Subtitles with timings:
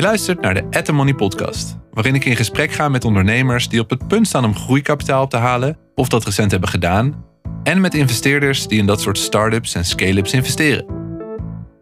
[0.00, 3.80] Je luistert naar de At Money podcast, waarin ik in gesprek ga met ondernemers die
[3.80, 7.24] op het punt staan om groeikapitaal op te halen of dat recent hebben gedaan,
[7.62, 10.84] en met investeerders die in dat soort start-ups en scale-ups investeren.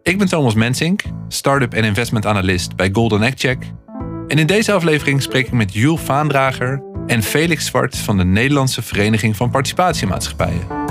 [0.03, 3.63] Ik ben Thomas Mensink, start-up en investment analyst bij Golden Egg Check.
[4.27, 8.81] En in deze aflevering spreek ik met Jules Vaandrager en Felix Zwart van de Nederlandse
[8.81, 10.88] Vereniging van Participatiemaatschappijen.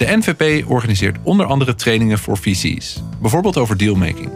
[0.00, 4.30] De NVP organiseert onder andere trainingen voor VC's, bijvoorbeeld over dealmaking,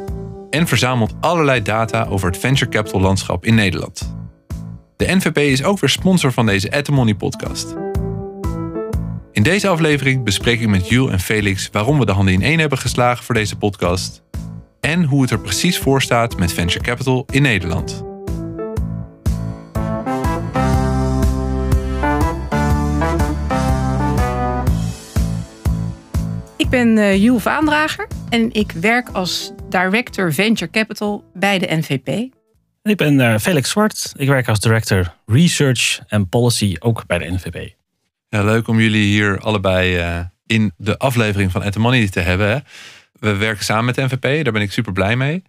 [0.51, 4.15] en verzamelt allerlei data over het venture capital landschap in Nederland.
[4.97, 7.75] De NVP is ook weer sponsor van deze At the Money podcast.
[9.33, 12.59] In deze aflevering bespreek ik met Jules en Felix waarom we de handen in één
[12.59, 14.23] hebben geslagen voor deze podcast
[14.81, 18.14] en hoe het er precies voor staat met venture capital in Nederland.
[26.65, 32.09] Ik ben uh, Jules Vaandrager en ik werk als Director Venture Capital bij de NVP.
[32.83, 34.13] Ik ben uh, Felix Zwart.
[34.17, 37.75] Ik werk als Director Research en Policy ook bij de NVP.
[38.29, 42.21] Ja, leuk om jullie hier allebei uh, in de aflevering van At the Money te
[42.21, 42.49] hebben.
[42.49, 42.59] Hè?
[43.13, 45.43] We werken samen met de NVP, daar ben ik super blij mee.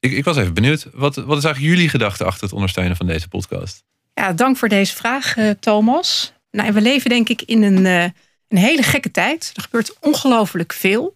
[0.00, 3.06] Ik, ik was even benieuwd, wat, wat is eigenlijk jullie gedachte achter het ondersteunen van
[3.06, 3.84] deze podcast?
[4.14, 6.32] Ja, dank voor deze vraag, uh, Thomas.
[6.50, 8.04] Nou, we leven denk ik in een, uh,
[8.50, 9.52] een hele gekke tijd.
[9.54, 11.14] Er gebeurt ongelooflijk veel.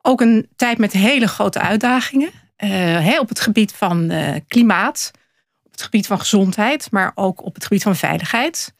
[0.00, 2.30] Ook een tijd met hele grote uitdagingen.
[2.58, 4.12] Uh, op het gebied van
[4.48, 5.10] klimaat,
[5.62, 8.74] op het gebied van gezondheid, maar ook op het gebied van veiligheid.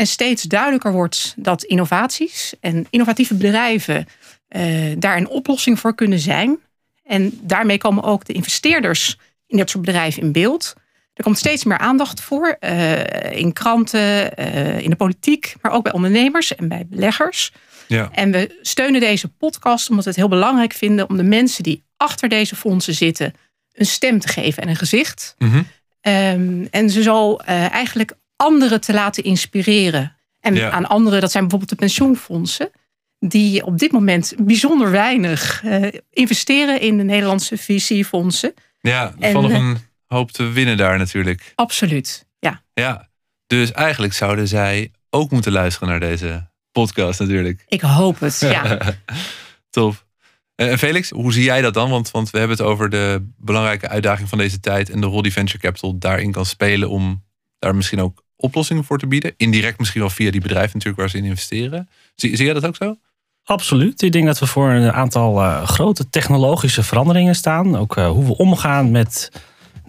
[0.00, 4.06] En steeds duidelijker wordt dat innovaties en innovatieve bedrijven
[4.48, 6.58] uh, daar een oplossing voor kunnen zijn.
[7.04, 10.74] En daarmee komen ook de investeerders in dat soort bedrijven in beeld.
[11.20, 15.82] Er komt steeds meer aandacht voor uh, in kranten, uh, in de politiek, maar ook
[15.82, 17.52] bij ondernemers en bij beleggers.
[17.86, 18.08] Ja.
[18.12, 21.84] En we steunen deze podcast omdat we het heel belangrijk vinden om de mensen die
[21.96, 23.34] achter deze fondsen zitten
[23.72, 25.34] een stem te geven en een gezicht.
[25.38, 25.66] Mm -hmm.
[26.12, 30.16] um, en ze zo eigenlijk anderen te laten inspireren.
[30.40, 30.70] En ja.
[30.70, 32.70] aan anderen, dat zijn bijvoorbeeld de pensioenfondsen
[33.18, 35.64] die op dit moment bijzonder weinig
[36.10, 38.54] investeren in de Nederlandse visiefondsen.
[38.80, 41.52] Ja, valt nog een hoop te winnen daar natuurlijk.
[41.54, 42.62] Absoluut, ja.
[42.72, 43.08] Ja,
[43.46, 47.64] dus eigenlijk zouden zij ook moeten luisteren naar deze podcast natuurlijk.
[47.68, 48.78] Ik hoop het, ja.
[49.70, 50.06] Top.
[50.54, 51.90] En Felix, hoe zie jij dat dan?
[51.90, 55.22] Want, want we hebben het over de belangrijke uitdaging van deze tijd en de rol
[55.22, 57.24] die venture capital daarin kan spelen om
[57.58, 59.34] daar misschien ook oplossingen voor te bieden.
[59.36, 61.88] Indirect misschien wel via die bedrijven natuurlijk waar ze in investeren.
[62.14, 62.96] Zie, zie jij dat ook zo?
[63.44, 64.02] Absoluut.
[64.02, 67.76] Ik denk dat we voor een aantal uh, grote technologische veranderingen staan.
[67.76, 69.32] Ook uh, hoe we omgaan met,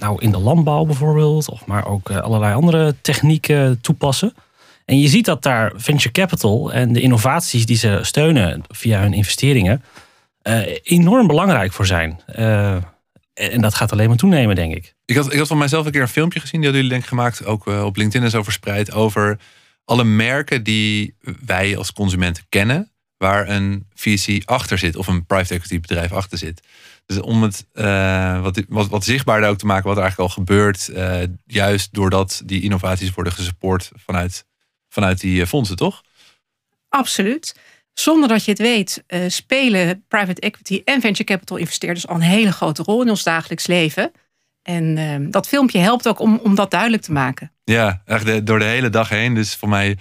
[0.01, 4.34] nou in de landbouw bijvoorbeeld, of maar ook uh, allerlei andere technieken toepassen.
[4.85, 9.13] En je ziet dat daar venture capital en de innovaties die ze steunen via hun
[9.13, 9.84] investeringen
[10.84, 12.19] enorm belangrijk voor zijn.
[13.34, 14.95] en dat gaat alleen maar toenemen, denk ik.
[15.06, 17.12] Ik had, ik had van mijzelf een keer een filmpje gezien, die hadden jullie denk
[17.12, 19.39] ik gemaakt, ook op LinkedIn is over verspreid, over
[19.85, 22.91] alle merken die wij als consumenten kennen
[23.22, 26.62] waar een VC achter zit of een private equity bedrijf achter zit.
[27.12, 30.44] Dus om het uh, wat, wat, wat zichtbaarder ook te maken wat er eigenlijk al
[30.44, 34.46] gebeurt, uh, juist doordat die innovaties worden gesupport vanuit,
[34.90, 36.02] vanuit die fondsen, toch?
[36.90, 37.56] Absoluut.
[37.94, 42.22] Zonder dat je het weet, uh, spelen private equity en venture capital investeerders al een
[42.22, 44.12] hele grote rol in ons dagelijks leven.
[44.62, 47.52] En dat filmpje helpt ook om, om dat duidelijk te maken.
[47.64, 49.34] Ja, echt de, door de hele dag heen.
[49.34, 49.98] Dus voor mij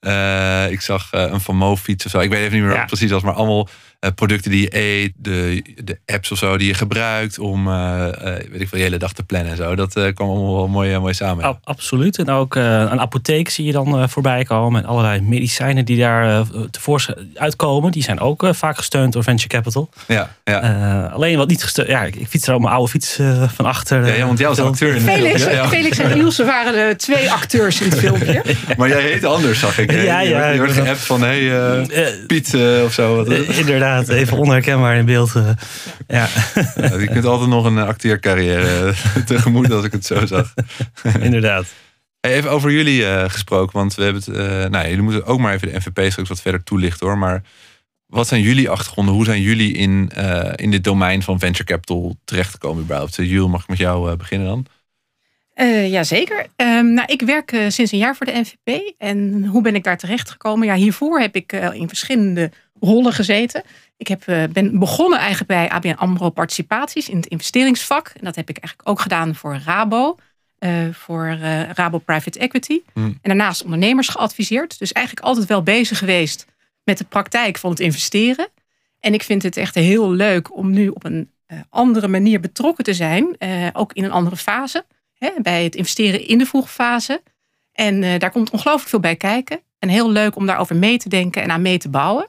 [0.00, 2.18] uh, ik zag uh, een Van Mo fiets of zo.
[2.18, 2.84] Ik weet even niet meer ja.
[2.84, 3.68] precies wat, maar allemaal
[4.00, 8.60] uh, producten die je eet, de, de apps of zo die je gebruikt om weet
[8.60, 9.74] ik veel, de hele dag te plannen en zo.
[9.74, 11.58] Dat kwam allemaal wel mooi, mooi samen.
[11.64, 12.18] Absoluut.
[12.18, 14.82] En ook een apotheek zie je dan voorbij komen.
[14.82, 17.92] En allerlei medicijnen die daar tevoorschijn uitkomen.
[17.92, 19.88] Die zijn ook vaak gesteund door Venture Capital.
[20.06, 21.10] Ja, ja.
[21.12, 21.88] alleen wat niet gesteund.
[21.88, 23.18] Ja, ik, ik fiets er op mijn oude fiets
[23.54, 24.06] van achter.
[24.06, 25.68] Ja, ja, want jij was acteur in Felix, ja.
[25.68, 28.42] Felix en Ilse waren de twee acteurs in het filmpje.
[28.76, 29.90] maar jij heet anders, zag ik.
[29.90, 30.48] Ja, ja.
[30.48, 33.22] Je wordt geappt van, hé, hey, uh, Piet uh, of zo.
[33.22, 35.34] Inderdaad, even onherkenbaar in beeld.
[35.34, 35.50] Uh,
[36.08, 36.28] ja.
[36.76, 36.96] ja.
[36.96, 38.94] Je kunt altijd nog een acteercarrière
[39.26, 40.54] tegemoet als ik het zo zag.
[41.20, 41.66] Inderdaad.
[42.20, 45.78] Even over jullie gesproken, want we hebben het, nou, jullie moeten ook maar even de
[45.78, 47.18] NVP straks wat verder toelichten hoor.
[47.18, 47.42] Maar
[48.06, 49.14] wat zijn jullie achtergronden?
[49.14, 50.10] Hoe zijn jullie in,
[50.54, 53.14] in dit domein van venture capital terechtgekomen überhaupt?
[53.16, 54.66] Jules, mag ik met jou beginnen dan?
[55.60, 56.46] Uh, Jazeker.
[56.56, 58.94] Um, nou, ik werk uh, sinds een jaar voor de NVP.
[58.98, 60.66] En hoe ben ik daar terecht gekomen?
[60.66, 63.62] Ja, hiervoor heb ik uh, in verschillende rollen gezeten.
[63.96, 68.08] Ik heb, ben begonnen eigenlijk bij ABN AMRO Participaties in het investeringsvak.
[68.08, 70.16] En dat heb ik eigenlijk ook gedaan voor Rabo.
[70.92, 71.38] voor
[71.74, 72.80] Rabo Private Equity.
[72.92, 73.04] Hmm.
[73.04, 74.78] En daarnaast ondernemers geadviseerd.
[74.78, 76.46] Dus eigenlijk altijd wel bezig geweest
[76.84, 78.48] met de praktijk van het investeren.
[79.00, 82.84] En ik vind het echt heel leuk om nu op een eh, andere manier betrokken
[82.84, 83.36] te zijn.
[83.38, 84.84] eh, ook in een andere fase.
[85.14, 87.22] Hè, bij het investeren in de vroegfase.
[87.72, 89.60] En eh, daar komt ongelooflijk veel bij kijken.
[89.78, 92.28] En heel leuk om daarover mee te denken en aan mee te bouwen.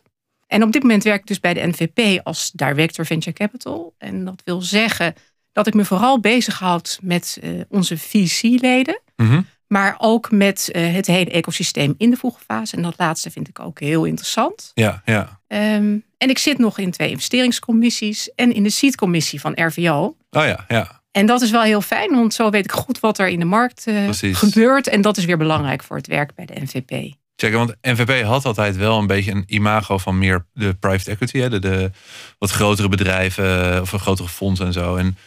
[0.52, 3.94] En op dit moment werk ik dus bij de NVP als Director Venture Capital.
[3.98, 5.14] En dat wil zeggen
[5.52, 9.02] dat ik me vooral bezighoud met eh, onze VC-leden.
[9.16, 9.42] Mhm.
[9.68, 12.76] Maar ook met eh, het hele ecosysteem in de vroege fase.
[12.76, 14.72] En dat laatste vind ik ook heel interessant.
[14.74, 15.40] Ja, ja.
[15.48, 20.16] Ehm, en ik zit nog in twee investeringscommissies en in de seedcommissie van RVO.
[20.30, 21.02] Oh ja, ja.
[21.12, 23.46] En dat is wel heel fijn, want zo weet ik goed wat er in de
[23.46, 24.88] markt eh, gebeurt.
[24.88, 27.20] En dat is weer belangrijk voor het werk bij de NVP.
[27.42, 31.38] Checken, want NVP had altijd wel een beetje een imago van meer de private equity,
[31.38, 31.92] hè, de, de
[32.38, 34.96] wat grotere bedrijven of een grotere fondsen en zo.
[34.96, 35.18] En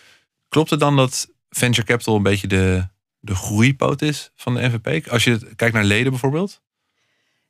[0.48, 2.88] klopt het dan dat venture capital een beetje de,
[3.18, 5.08] de groeipoot is van de NVP?
[5.08, 6.62] Als je kijkt naar leden bijvoorbeeld?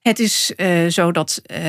[0.00, 1.60] Het is eh, zo dat eh,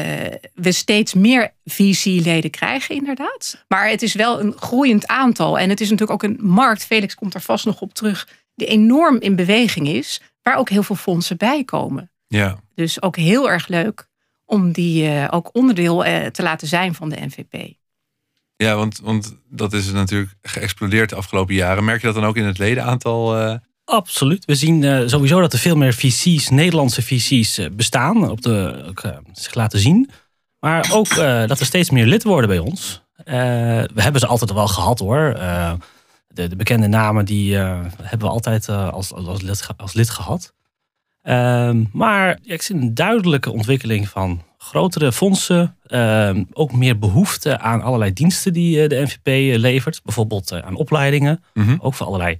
[0.53, 3.65] we steeds meer VC-leden krijgen, inderdaad.
[3.68, 5.59] Maar het is wel een groeiend aantal.
[5.59, 8.68] En het is natuurlijk ook een markt, Felix komt er vast nog op terug, die
[8.68, 12.12] enorm in beweging is, waar ook heel veel fondsen bij komen.
[12.27, 14.07] Ja, Dus ook heel erg leuk
[14.45, 17.74] om die eh, ook onderdeel eh, te laten zijn van de NVP.
[18.57, 21.83] ja want, want dat is natuurlijk geëxplodeerd de afgelopen jaren.
[21.83, 23.38] Merk je dat dan ook in het ledenaantal?
[23.38, 23.56] eh?
[23.86, 24.45] Absoluut.
[24.45, 28.30] We zien eh, sowieso dat er veel meer VC's, Nederlandse VC's, eh, bestaan.
[28.30, 29.01] Op de, ook,
[29.33, 30.10] zich laten zien.
[30.60, 33.04] Maar ook eh, dat er steeds meer lid worden bij ons.
[33.18, 33.25] Eh,
[33.94, 35.33] we hebben ze altijd wel gehad hoor.
[35.38, 35.74] Eh,
[36.28, 39.94] de, de bekende namen die eh, hebben we altijd eh, als, als, als, lid, als
[39.94, 40.54] lid gehad.
[41.25, 45.75] Ehm, maar ja, ik zie een duidelijke ontwikkeling van grotere fondsen.
[45.86, 50.01] ehm, ook meer behoefte aan allerlei diensten die eh, de NVP levert.
[50.04, 51.44] Bijvoorbeeld eh, aan opleidingen.
[51.54, 51.75] Mhm.
[51.80, 52.38] Ook voor allerlei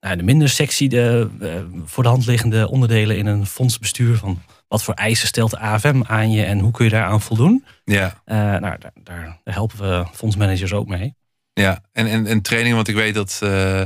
[0.00, 1.50] nou, de minder sexy, de, eh,
[1.84, 4.16] voor de hand liggende onderdelen in een fondsbestuur.
[4.16, 7.64] Van wat voor eisen stelt de AFM aan je en hoe kun je daaraan voldoen?
[7.84, 11.14] Ja, Eh, nou, daar helpen we fondsmanagers ook mee.
[11.60, 11.82] Ja.
[11.92, 13.82] En, en, en trainingen, want ik weet dat eh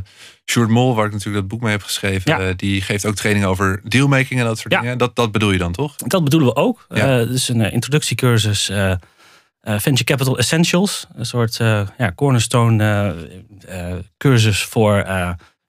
[0.50, 2.40] Sjoerd Mol, waar ik natuurlijk dat boek mee heb geschreven, Ja.
[2.48, 4.80] eh, die geeft ook trainingen over dealmaking en dat soort Ja.
[4.80, 4.98] dingen.
[4.98, 5.96] Dat, dat bedoel je dan toch?
[5.96, 6.86] Dat bedoelen we ook.
[6.88, 7.20] Ja.
[7.20, 8.70] Eh, dus een introductiecursus
[9.62, 11.06] Venture Capital Essentials.
[11.14, 13.14] Een soort ja, cornerstone
[14.16, 15.06] cursus voor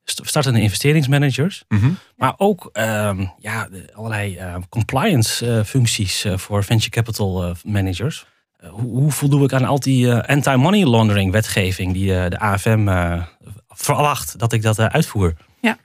[0.04, 1.64] st- startende investeringsmanagers.
[1.68, 1.90] Mhm.
[2.16, 4.40] Maar ook ehm, ja, allerlei
[4.70, 8.26] compliance functies voor venture capital managers.
[8.62, 12.40] Eh, hoe, hoe voldoe ik aan al die eh, anti-money laundering wetgeving die eh, de
[12.40, 13.20] AFM
[13.68, 15.34] verwacht dat ik dat uitvoer?
[15.62, 15.78] Ja.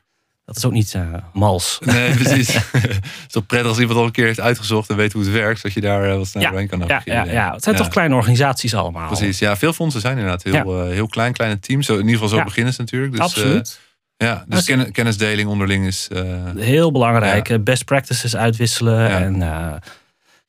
[0.45, 1.03] Dat is ook niet eh,
[1.33, 1.79] mals.
[1.85, 2.55] Nee, precies.
[2.55, 2.85] het
[3.27, 5.61] is toch prettig als iemand al een keer heeft uitgezocht en weet hoe het werkt,
[5.61, 7.81] zodat je daar wat sneller doorheen kan Ja, ja, ja, het zijn Ja.
[7.83, 9.07] toch kleine organisaties allemaal.
[9.07, 11.87] Precies, ja, veel fondsen zijn inderdaad heel, heel klein, kleine teams.
[11.87, 12.45] Zo, in ieder geval zo Ja.
[12.45, 13.13] beginnen ze natuurlijk.
[13.13, 13.81] Dus, Absoluut.
[14.17, 16.09] eh, ja, dus ken- kennisdeling onderling is.
[16.13, 16.23] eh,
[16.57, 17.65] Heel belangrijk.
[17.65, 19.01] Best practices uitwisselen.
[19.11, 19.19] Ja.
[19.21, 19.73] En eh,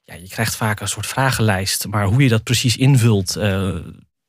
[0.07, 1.87] ja, je krijgt vaak een soort vragenlijst.
[1.87, 3.69] Maar hoe je dat precies invult, eh,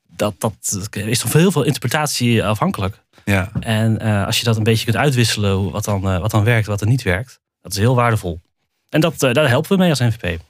[0.06, 3.02] dat, dat is toch heel veel interpretatie afhankelijk.
[3.24, 3.50] ja.
[3.60, 6.44] En eh, als je dat een beetje kunt uitwisselen, hoe- wat dan, eh, wat dan
[6.44, 8.40] werkt, wat er niet werkt, dat is heel waardevol.
[8.88, 10.40] En dat, eh, daar helpen we mee als NVP.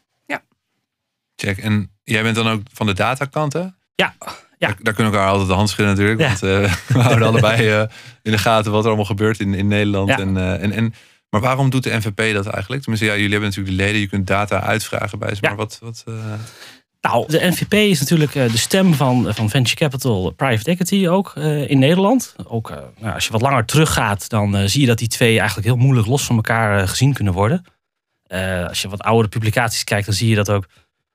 [1.41, 1.59] Check.
[1.59, 3.59] En jij bent dan ook van de datakant, hè?
[3.61, 4.15] Ja, ja.
[4.59, 6.21] Daar, daar kunnen we elkaar altijd de hand schudden natuurlijk.
[6.21, 6.27] Ja.
[6.29, 7.81] Want eh, we houden allebei eh,
[8.23, 10.09] in de gaten wat er allemaal gebeurt in, in Nederland.
[10.09, 10.19] Ja.
[10.19, 10.95] En, eh, en, en,
[11.31, 12.83] maar waarom doet de NVP dat eigenlijk?
[12.83, 14.01] Tenminste, ja, jullie hebben natuurlijk de leden.
[14.01, 15.39] Je kunt data uitvragen bij ze.
[15.41, 15.49] Ja.
[15.49, 15.79] Maar wat...
[15.83, 16.15] wat eh,
[17.01, 21.33] Nou, de NVP is natuurlijk eh, de stem van, van venture capital, private equity ook
[21.35, 22.35] eh, in Nederland.
[22.45, 25.39] Ook eh, nou, als je wat langer teruggaat, dan eh, zie je dat die twee
[25.39, 27.65] eigenlijk heel moeilijk los van elkaar eh, gezien kunnen worden.
[28.27, 30.67] Eh, als je wat oudere publicaties kijkt, dan zie je dat ook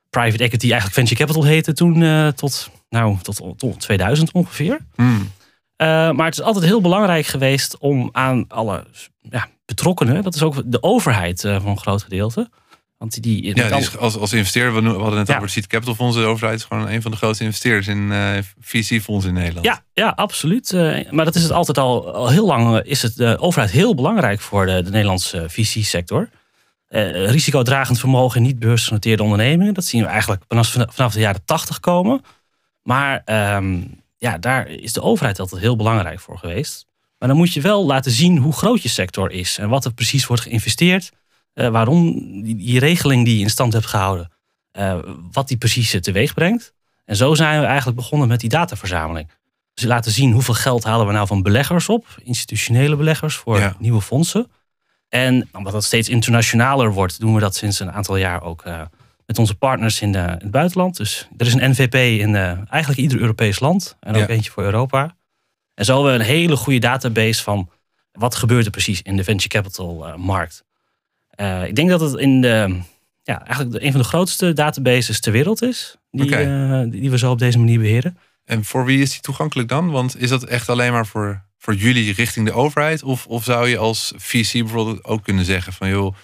[0.10, 4.79] private equity eigenlijk venture capital heette toen eh, tot, nou, tot, tot 2000 ongeveer.
[4.96, 5.32] hmm,
[5.75, 8.86] Eh, maar het is altijd heel belangrijk geweest om aan alle
[9.22, 12.50] ja, betrokkenen, dat is ook de overheid voor een groot gedeelte.
[12.98, 15.34] Want die, die, ja, die is als, als investeerder, we hadden het Ja.
[15.34, 16.15] over het Seed Capital Fonds.
[16.15, 19.65] De overheid is gewoon een van de grootste investeerders in eh VC-fondsen in Nederland.
[19.65, 20.74] Ja, ja absoluut.
[20.74, 22.79] Eh, maar dat is het altijd al, al heel lang.
[22.82, 26.29] Is het de overheid heel belangrijk voor de, de Nederlandse VC-sector?
[26.88, 29.74] Eh, risicodragend vermogen in niet beursgenoteerde ondernemingen.
[29.74, 32.22] Dat zien we eigenlijk vanaf, vanaf de jaren tachtig komen.
[32.82, 33.82] Maar ehm,
[34.17, 36.86] ja, daar is de overheid altijd heel belangrijk voor geweest.
[37.24, 39.58] Maar dan moet je wel laten zien hoe groot je sector is.
[39.58, 41.12] En wat er precies wordt geïnvesteerd.
[41.53, 42.13] eh, waarom
[42.44, 44.32] die, die regeling die je in stand hebt gehouden.
[44.72, 45.00] eh,
[45.32, 46.74] wat die precies eh, teweeg brengt.
[47.06, 49.30] En zo zijn we eigenlijk begonnen met die dataverzameling.
[49.74, 52.06] Dus laten zien hoeveel geld halen we nou van beleggers op.
[52.24, 53.75] Institutionele beleggers voor Ja.
[53.80, 54.51] nieuwe fondsen.
[55.10, 58.63] En omdat dat steeds internationaler wordt, doen we dat sinds een aantal jaar ook
[59.25, 60.98] met onze partners in, de, in het buitenland.
[60.98, 62.36] Dus er is een NVP in
[62.70, 63.98] eigenlijk ieder Europees land.
[64.00, 64.27] En ook Ja.
[64.27, 65.15] eentje voor Europa.
[65.74, 67.70] En zo hebben we een hele goede database van
[68.12, 70.63] wat gebeurt er precies in de venture capital eh, markt.
[71.30, 72.80] Eh, ik denk dat het in de,
[73.24, 75.98] ja, eigenlijk een van de grootste databases ter wereld is.
[76.12, 78.18] Die, eh, die we zo op deze manier beheren.
[78.46, 79.92] En voor wie is die toegankelijk dan?
[79.92, 83.03] Want is dat echt alleen maar voor, voor jullie richting de overheid?
[83.03, 86.15] Of, of zou je als VC bijvoorbeeld ook kunnen zeggen van joh,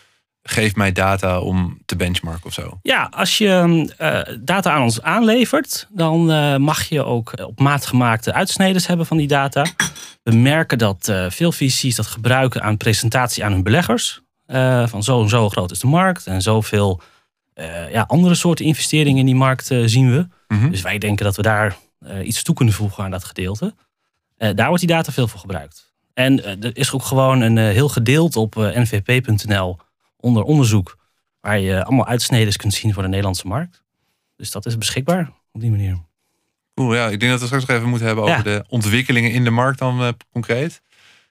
[0.44, 2.80] geef mij data om te benchmarken of zo?
[2.82, 7.86] Ja, als je eh, data aan ons aanlevert, dan eh, mag je ook op maat
[7.86, 9.66] gemaakte uitsneden hebben van die data.
[10.24, 14.22] We merken dat eh, veel VC's dat gebruiken aan presentatie aan hun beleggers.
[14.46, 17.02] Eh, van zo en zo groot is de markt en zoveel
[17.54, 20.28] eh, ja, andere soorten investeringen in die markt eh, zien we.
[20.48, 20.70] Mhm.
[20.70, 23.76] Dus wij denken dat we daar eh, iets toe kunnen voegen aan dat gedeelte.
[24.38, 25.94] Eh, daar wordt die data veel voor gebruikt.
[26.14, 29.78] En eh, er is ook gewoon een eh, heel gedeelte op eh, nvp.nl
[30.20, 30.98] onder onderzoek.
[31.42, 33.84] Waar je allemaal uitsneden kunt zien voor de Nederlandse markt.
[34.36, 35.98] Dus dat is beschikbaar op die manier.
[36.76, 38.44] Cool, ja, ik denk dat we straks nog even moeten hebben over Ja.
[38.44, 40.82] de ontwikkelingen in de markt dan eh, concreet.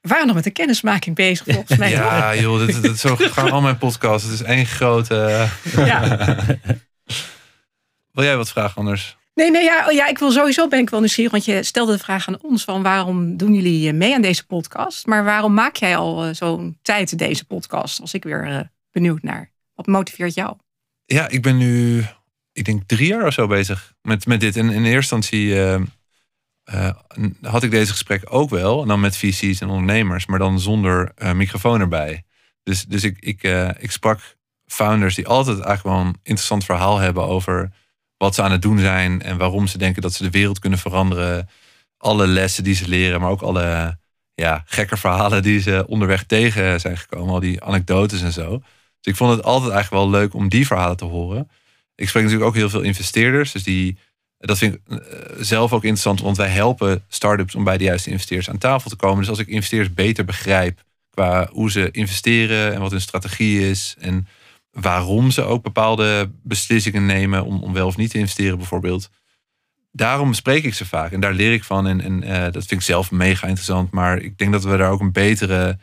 [0.00, 1.90] We waren nog met de kennismaking bezig volgens mij.
[1.90, 4.28] Ja, joh, dit, dit, zo gaan al mijn podcasts.
[4.28, 5.48] Het is één grote.
[5.76, 6.00] Ja.
[8.12, 9.16] Wil jij wat vragen anders?
[9.34, 11.92] Nee, nee, ja, oh ja, ik wil sowieso ben ik wel nieuwsgierig, want je stelde
[11.92, 15.06] de vraag aan ons van waarom doen jullie eh, mee aan deze podcast?
[15.06, 18.00] Maar waarom maak jij al eh, zo'n tijd deze podcast?
[18.00, 19.52] Als ik weer eh, benieuwd naar.
[19.74, 20.56] Wat motiveert jou?
[21.04, 22.04] Ja, ik ben nu,
[22.52, 24.56] ik denk drie jaar of zo bezig met, met dit.
[24.56, 25.80] En in eerste instantie eh,
[26.64, 26.94] eh,
[27.42, 28.82] had ik deze gesprek ook wel.
[28.82, 32.24] En dan met VC's en ondernemers, maar dan zonder eh, microfoon erbij.
[32.62, 33.42] Dus, dus ik, ik,
[33.78, 37.72] ik sprak founders die altijd eigenlijk wel een interessant verhaal hebben over
[38.16, 40.78] wat ze aan het doen zijn en waarom ze denken dat ze de wereld kunnen
[40.78, 41.48] veranderen.
[41.96, 43.98] Alle lessen die ze leren, maar ook alle
[44.34, 47.34] ja, gekke verhalen die ze onderweg tegen zijn gekomen.
[47.34, 48.62] Al die anekdotes en zo.
[49.08, 51.50] Ik vond het altijd eigenlijk wel leuk om die verhalen te horen.
[51.94, 53.52] Ik spreek natuurlijk ook heel veel investeerders.
[53.52, 53.98] Dus die,
[54.38, 54.98] dat vind ik eh,
[55.38, 56.20] zelf ook interessant.
[56.20, 59.18] Want wij helpen startups om bij de juiste investeerders aan tafel te komen.
[59.18, 63.96] Dus als ik investeerders beter begrijp qua hoe ze investeren en wat hun strategie is.
[63.98, 64.26] En
[64.70, 69.10] waarom ze ook bepaalde beslissingen nemen om, om wel of niet te investeren bijvoorbeeld.
[69.92, 71.86] Daarom spreek ik ze vaak en daar leer ik van.
[71.86, 73.90] En, en eh, dat vind ik zelf mega interessant.
[73.90, 75.78] Maar ik denk dat we daar ook een betere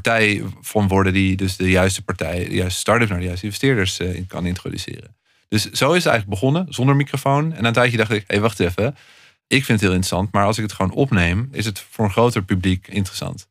[0.00, 3.98] partij van worden die dus de juiste partij, de juiste start-ups naar de juiste investeerders
[3.98, 5.16] eh, kan introduceren.
[5.48, 7.52] Dus zo is het eigenlijk begonnen, zonder microfoon.
[7.52, 8.96] En een tijdje dacht ik, hé, hey, wacht even.
[9.46, 12.10] Ik vind het heel interessant, maar als ik het gewoon opneem, is het voor een
[12.10, 13.48] groter publiek interessant.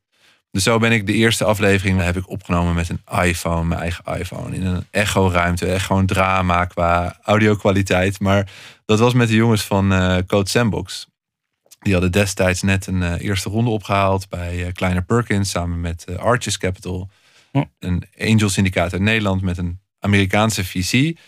[0.50, 4.18] Dus zo ben ik de eerste aflevering heb ik opgenomen met een iPhone, mijn eigen
[4.18, 5.66] iPhone, in een echo-ruimte.
[5.66, 8.20] Echt gewoon drama qua audio-kwaliteit.
[8.20, 8.50] Maar
[8.84, 11.06] dat was met de jongens van eh, Code Sandbox.
[11.84, 16.04] Die hadden destijds net een eh, eerste ronde opgehaald bij eh, Kleiner Perkins samen met
[16.04, 17.10] eh, Arches Capital.
[17.78, 21.18] Een angel syndicaat uit Nederland met een Amerikaanse VC.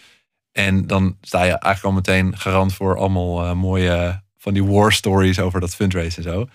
[0.52, 5.40] En dan sta je eigenlijk al meteen garant voor allemaal mooie van die war stories
[5.40, 6.48] over dat fundraise en zo.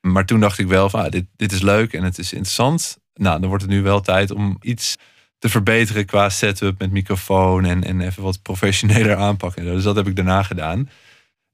[0.00, 2.98] Maar toen dacht ik wel van ah, dit, dit is leuk en het is interessant.
[3.14, 4.96] Nou, dan wordt het nu wel tijd om iets
[5.38, 9.64] te verbeteren qua setup met microfoon en, en even wat professioneler aanpakken.
[9.64, 10.88] Dus dat heb ik daarna gedaan.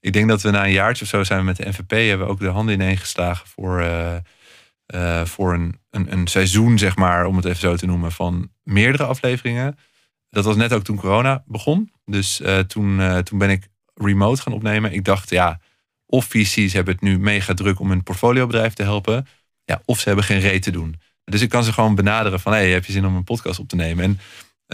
[0.04, 2.26] Ik denk dat we na een jaartje of zo zijn we met de NVP hebben
[2.26, 4.16] we ook de handen ineen geslagen voor, eh,
[4.86, 8.50] eh, voor een, een, een seizoen, zeg maar, om het even zo te noemen, van
[8.62, 9.78] meerdere afleveringen.
[10.30, 11.92] Dat was net ook toen corona begon.
[12.04, 14.92] Dus eh, toen, toen ben ik remote gaan opnemen.
[14.92, 15.60] Ik dacht, ja,
[16.06, 19.26] of VC's hebben het nu mega druk om hun portfoliobedrijf te helpen.
[19.64, 21.00] Ja, of ze hebben geen reet te doen.
[21.24, 23.68] Dus ik kan ze gewoon benaderen van, hey, heb je zin om een podcast op
[23.68, 24.04] te nemen?
[24.04, 24.20] En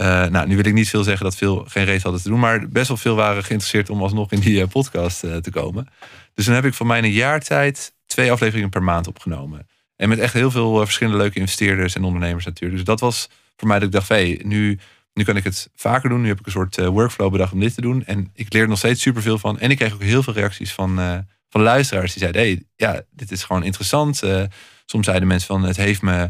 [0.01, 2.39] eh, nou, nu wil ik niet veel zeggen dat veel geen reet hadden te doen,
[2.39, 5.87] maar best wel veel waren geïnteresseerd om alsnog in die eh, podcast eh, te komen.
[6.33, 9.67] Dus dan heb ik van mij een jaar tijd twee afleveringen per maand opgenomen.
[9.95, 12.75] En met echt heel veel verschillende leuke investeerders en ondernemers natuurlijk.
[12.75, 14.79] Dus dat was voor mij dat ik dacht, hey, nu,
[15.13, 16.21] nu kan ik het vaker doen.
[16.21, 18.05] Nu heb ik een soort workflow bedacht om dit te doen.
[18.05, 19.59] En ik leer er nog steeds superveel van.
[19.59, 23.31] En ik kreeg ook heel veel reacties van, van luisteraars die zeiden, hey, ja, dit
[23.31, 24.21] is gewoon interessant.
[24.85, 26.29] Soms zeiden mensen van, het heeft me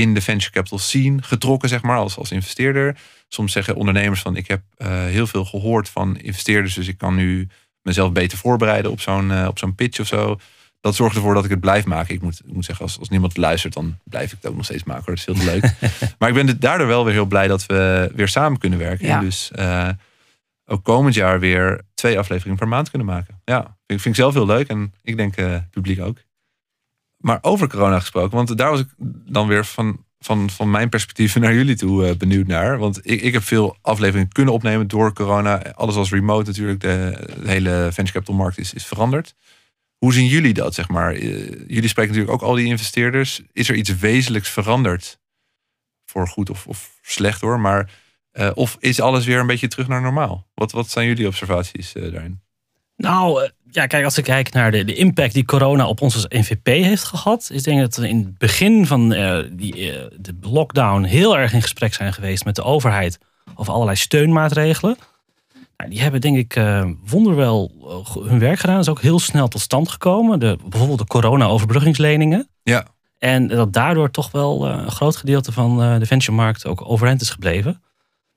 [0.00, 2.96] in de venture capital scene getrokken, zeg maar, als, als investeerder.
[3.28, 7.14] Soms zeggen ondernemers van, ik heb eh, heel veel gehoord van investeerders, dus ik kan
[7.14, 7.48] nu
[7.82, 10.38] mezelf beter voorbereiden op zo'n eh, op zo'n pitch of zo.
[10.80, 12.14] Dat zorgt ervoor dat ik het blijf maken.
[12.14, 14.64] Ik moet, ik moet zeggen, als, als niemand luistert, dan blijf ik het ook nog
[14.64, 15.04] steeds maken.
[15.04, 15.16] Hoor.
[15.16, 15.92] Dat is veel te leuk.
[16.18, 19.06] maar ik ben daardoor wel weer heel blij dat we weer samen kunnen werken.
[19.06, 19.18] Ja.
[19.18, 19.88] En dus eh,
[20.64, 23.40] ook komend jaar weer twee afleveringen per maand kunnen maken.
[23.44, 26.18] Ja, vind, vind ik zelf heel leuk en ik denk het publiek ook.
[27.20, 28.88] Maar over corona gesproken, want daar was ik
[29.26, 32.78] dan weer van, van, van mijn perspectief naar jullie toe eh, benieuwd naar.
[32.78, 35.62] Want ik, ik heb veel afleveringen kunnen opnemen door corona.
[35.72, 36.80] Alles was remote natuurlijk.
[36.80, 39.34] De, hele venture capital markt is, is veranderd.
[39.98, 41.12] Hoe zien jullie dat, zeg maar?
[41.12, 41.20] Eh,
[41.66, 43.42] jullie spreken natuurlijk ook al die investeerders.
[43.52, 45.18] Is er iets wezenlijks veranderd?
[46.04, 47.60] Voor goed of, of slecht hoor.
[47.60, 47.90] Maar
[48.30, 50.46] eh, of is alles weer een beetje terug naar normaal?
[50.54, 52.40] Wat, wat zijn jullie observaties daarin?
[52.96, 56.26] Nou, ja, kijk, als ik kijk naar de, de impact die corona op ons als
[56.28, 60.06] NVP heeft gehad, is denk ik dat we in het begin van eh, die, eh,
[60.18, 63.18] de lockdown heel erg in gesprek zijn geweest met de overheid
[63.54, 64.96] over allerlei steunmaatregelen.
[65.76, 67.72] Nou, die hebben denk ik uh, wonderwel
[68.24, 68.74] hun werk gedaan.
[68.74, 70.38] Dat is ook heel snel tot stand gekomen.
[70.38, 72.48] De, bijvoorbeeld de corona-overbruggingsleningen.
[72.62, 72.86] Ja.
[73.18, 77.82] En dat daardoor toch wel een groot gedeelte van de venturemarkt ook overeind is gebleven.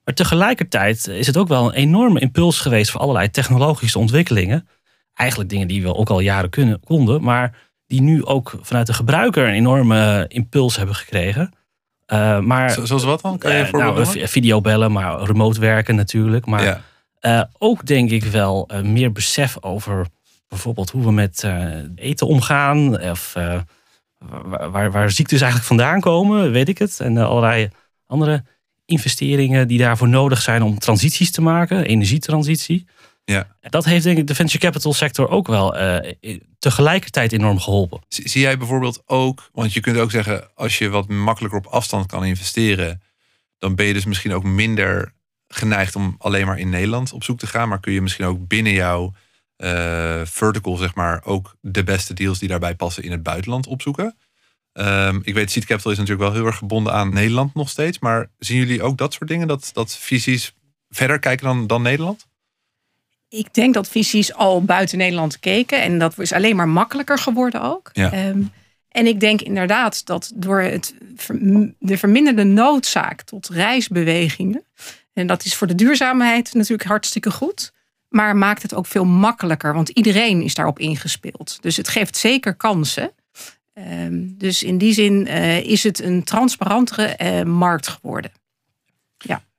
[0.04, 4.68] Maar tegelijkertijd is het ook wel een enorme impuls geweest voor allerlei technologische ontwikkelingen.
[5.14, 7.56] Eigenlijk dingen die we ook al jaren kunnen, konden, maar
[7.86, 11.52] die nu ook vanuit de gebruiker een enorme impuls hebben gekregen.
[12.12, 13.38] Uh, maar, Zoals wat dan?
[13.38, 16.46] Kan je uh, nou, videobellen, maar remote werken natuurlijk.
[16.46, 16.82] Maar
[17.20, 17.50] ja.
[17.58, 20.06] ook denk ik wel meer besef over
[20.48, 21.44] bijvoorbeeld hoe we met
[21.94, 23.00] eten omgaan.
[23.00, 23.32] Of
[24.18, 27.00] waar, waar, waar, ziektes eigenlijk vandaan komen, weet ik het.
[27.00, 27.70] En allerlei
[28.06, 28.44] andere
[28.84, 32.86] investeringen die daarvoor nodig zijn om transities te maken, energietransitie.
[33.24, 33.56] Ja.
[33.60, 36.12] Dat heeft denk ik de venture capital sector ook wel uh,
[36.58, 38.00] tegelijkertijd enorm geholpen.
[38.08, 42.06] Zie jij bijvoorbeeld ook, want je kunt ook zeggen, als je wat makkelijker op afstand
[42.06, 43.02] kan investeren,
[43.58, 45.12] dan ben je dus misschien ook minder
[45.48, 48.46] geneigd om alleen maar in Nederland op zoek te gaan, maar kun je misschien ook
[48.46, 49.14] binnen jouw
[49.56, 54.16] uh, vertical, zeg maar, ook de beste deals die daarbij passen in het buitenland opzoeken.
[54.72, 57.98] Um, ik weet, Seed Capital is natuurlijk wel heel erg gebonden aan Nederland nog steeds.
[57.98, 59.48] Maar zien jullie ook dat soort dingen?
[59.48, 60.54] Dat, dat visies
[60.88, 62.26] verder kijken dan, dan Nederland?
[63.34, 65.82] Ik denk dat visies al buiten Nederland keken.
[65.82, 67.90] En dat is alleen maar makkelijker geworden ook.
[67.92, 68.28] Ja.
[68.28, 68.52] Um,
[68.88, 70.94] en ik denk inderdaad dat door het,
[71.78, 74.64] de verminderde noodzaak tot reisbewegingen.
[75.12, 77.72] En dat is voor de duurzaamheid natuurlijk hartstikke goed.
[78.08, 79.74] Maar maakt het ook veel makkelijker.
[79.74, 81.58] Want iedereen is daarop ingespeeld.
[81.60, 83.10] Dus het geeft zeker kansen.
[83.74, 88.30] Um, dus in die zin uh, is het een transparantere uh, markt geworden.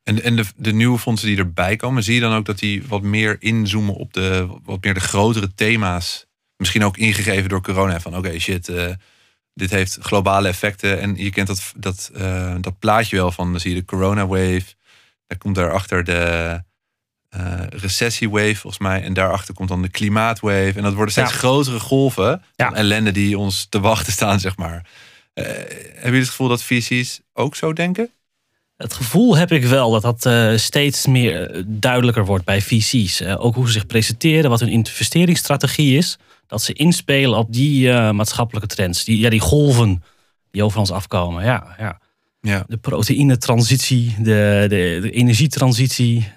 [0.05, 2.83] En, en de, de, nieuwe fondsen die erbij komen, zie je dan ook dat die
[2.87, 6.25] wat meer inzoomen op de wat meer de grotere thema's?
[6.57, 7.99] Misschien ook ingegeven door corona.
[7.99, 8.85] Van oké, okay, shit, uh,
[9.53, 11.01] dit heeft globale effecten.
[11.01, 12.11] En je kent dat, dat,
[12.61, 14.65] dat plaatje wel van, dan zie je de corona wave.
[15.27, 16.61] Daar komt daarachter de,
[17.37, 19.01] uh, recessiewave volgens mij.
[19.01, 20.73] En daarachter komt dan de klimaatwave.
[20.75, 22.73] En dat worden steeds grotere golven ja.
[22.73, 24.85] ellende die ons te wachten staan, zeg maar.
[25.33, 28.09] Hebben jullie het gevoel dat VC's ook zo denken?
[28.77, 33.21] Het gevoel heb ik wel dat dat uh, steeds meer duidelijker wordt bij VC's.
[33.21, 36.17] ook hoe ze zich presenteren, wat hun investeringsstrategie is.
[36.47, 40.03] Dat ze inspelen op die maatschappelijke trends, die, ja, die golven
[40.51, 41.43] die over ons afkomen.
[41.43, 41.99] Ja, ja.
[42.41, 42.63] Ja.
[42.67, 46.31] De proteïnetransitie, de, de, de energietransitie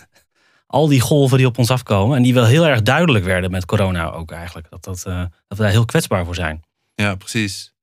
[0.66, 2.16] al die golven die op ons afkomen.
[2.16, 4.70] En die wel heel erg duidelijk werden met corona ook eigenlijk.
[4.70, 6.62] Dat, dat, dat we daar heel kwetsbaar voor zijn.
[6.94, 7.74] Ja, precies.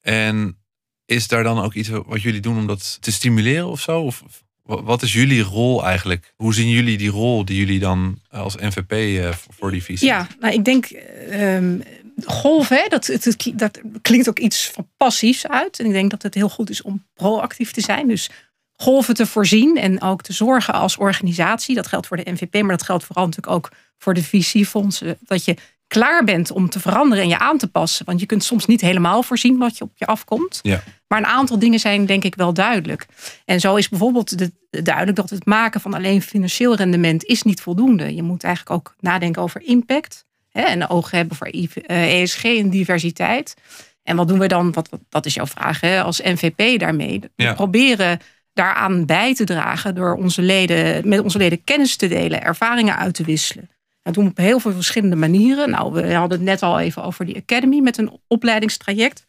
[0.00, 0.58] En
[1.06, 4.00] is daar dan ook iets wat jullie doen om dat te stimuleren of zo?
[4.00, 4.22] Of
[4.62, 6.34] wat is jullie rol eigenlijk?
[6.36, 10.08] Hoe zien jullie die rol die jullie dan als NVP eh, voor die visie?
[10.08, 10.90] Ja, nou ik denk
[11.32, 11.82] um,
[12.24, 15.80] golf, hè, dat, het, dat klinkt ook iets van passiefs uit.
[15.80, 18.08] En ik denk dat het heel goed is om proactief te zijn.
[18.08, 18.30] Dus
[18.72, 21.74] golven te voorzien en ook te zorgen als organisatie.
[21.74, 25.18] Dat geldt voor de NVP, maar dat geldt vooral natuurlijk ook voor de visiefondsen.
[25.20, 28.06] Dat je klaar bent om te veranderen en je aan te passen.
[28.06, 30.58] Want je kunt soms niet helemaal voorzien wat je op je afkomt.
[30.62, 30.82] Ja.
[31.08, 33.06] Maar een aantal dingen zijn denk ik wel duidelijk.
[33.44, 37.60] En zo is bijvoorbeeld de, duidelijk dat het maken van alleen financieel rendement is niet
[37.60, 38.14] voldoende.
[38.14, 40.24] Je moet eigenlijk ook nadenken over impact.
[40.50, 43.54] Hè, en ogen hebben voor ESG eh, e en diversiteit.
[44.02, 44.72] En wat doen we dan?
[44.72, 47.20] Wat, dat is jouw vraag hè, als NVP daarmee.
[47.36, 48.18] We proberen
[48.52, 53.14] daaraan bij te dragen door onze leden, met onze leden kennis te delen, ervaringen uit
[53.14, 53.70] te wisselen.
[54.06, 55.70] Dat doen we op heel veel verschillende manieren.
[55.70, 59.24] Nou, we hadden het net al even over die Academy met een opleidingstraject.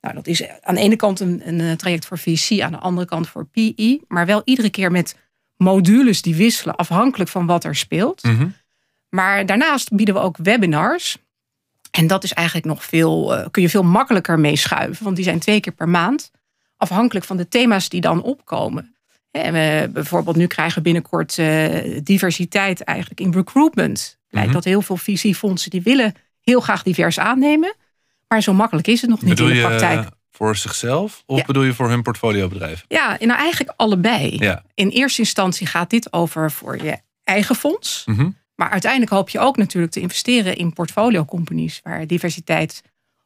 [0.00, 2.78] Nou, dat is aan de ene kant een, een eh, traject voor VC, aan de
[2.78, 5.16] andere kant voor PE, maar wel iedere keer met
[5.56, 8.22] modules die wisselen afhankelijk van wat er speelt.
[8.22, 8.48] Mhm.
[9.08, 11.18] Maar daarnaast bieden we ook webinars.
[11.90, 15.38] En dat is eigenlijk nog veel, uh, kun je veel makkelijker meeschuiven, want die zijn
[15.38, 16.30] twee keer per maand
[16.76, 18.96] afhankelijk van de thema's die dan opkomen.
[19.32, 24.18] En we, bijvoorbeeld nu krijgen we binnenkort uh, diversiteit eigenlijk in recruitment.
[24.28, 27.74] Blijkt mm dat heel veel visiefondsen die willen heel graag divers aannemen.
[28.28, 30.04] Maar zo makkelijk is het nog niet bedoel in de praktijk.
[30.04, 32.84] Je voor zichzelf of bedoel je voor hun portfoliobedrijf?
[32.88, 34.36] Ja, nou eigenlijk allebei.
[34.38, 34.62] Ja.
[34.74, 38.02] In eerste instantie gaat dit over voor je eigen fonds.
[38.06, 38.30] Mhm.
[38.54, 42.82] Maar uiteindelijk hoop je ook natuurlijk te investeren in portfolio companies waar diversiteit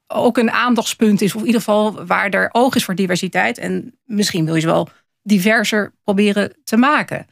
[0.07, 1.35] ook een aandachtspunt is.
[1.35, 3.59] Of in ieder geval waar er oog is voor diversiteit.
[3.59, 4.88] En misschien wil je ze wel
[5.27, 7.27] diverser proberen te maken.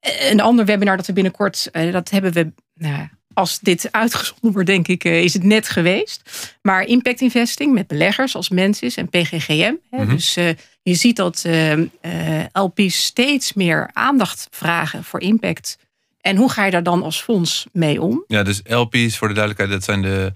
[0.00, 4.68] Een ander webinar dat we binnenkort, eh, dat hebben we, nou, als dit uitgezonden wordt,
[4.68, 6.22] denk ik, eh, is het net geweest.
[6.62, 9.74] Maar impact investing met beleggers als Mensis en PGGM.
[9.90, 10.08] Mhm.
[10.08, 10.48] Dus uh,
[10.82, 11.46] je ziet dat
[12.52, 15.78] LP's steeds meer aandacht vragen voor impact.
[16.20, 18.24] En hoe ga je daar dan als fonds mee om?
[18.26, 20.32] Ja, dus LP's voor de duidelijkheid, dat zijn de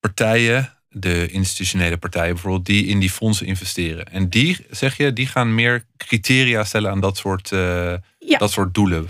[0.00, 4.06] partijen de institutionele partijen bijvoorbeeld die in die fondsen investeren.
[4.06, 8.38] En die, zeg je, die gaan meer criteria stellen aan dat soort, uh, Ja.
[8.38, 9.08] dat soort doelen.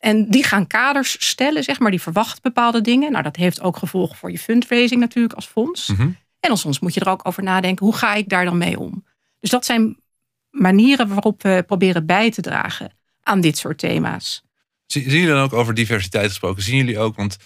[0.00, 3.12] En die gaan kaders stellen, zeg maar, die verwachten bepaalde dingen.
[3.12, 5.88] Nou, dat heeft ook gevolgen voor je fundraising natuurlijk als fonds.
[5.88, 6.10] Mhm.
[6.40, 8.78] En als soms moet je er ook over nadenken, hoe ga ik daar dan mee
[8.78, 9.04] om?
[9.40, 9.96] Dus dat zijn
[10.50, 14.42] manieren waarop we proberen bij te dragen aan dit soort thema's.
[14.86, 16.62] Zien zien jullie dan ook over diversiteit gesproken?
[16.62, 17.36] Zien jullie ook, want